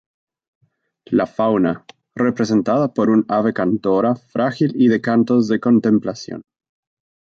La 1.19 1.27
fauna; 1.33 1.73
representada 2.23 2.89
por 2.95 3.11
un 3.17 3.23
ave 3.37 3.53
cantora, 3.53 4.15
frágil 4.15 4.71
y 4.75 4.87
de 4.87 4.99
cantos 4.99 5.47
de 5.47 5.59
contemplación. 5.59 6.41